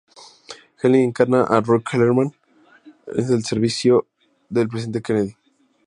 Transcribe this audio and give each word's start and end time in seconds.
Welling 0.81 1.05
encarna 1.11 1.39
a 1.53 1.55
Roy 1.67 1.77
Kellerman, 1.87 2.31
agente 3.07 3.31
del 3.33 3.45
servicio 3.51 3.93
secreto 3.99 4.45
del 4.49 4.67
Presidente 4.67 5.01
Kennedy. 5.03 5.37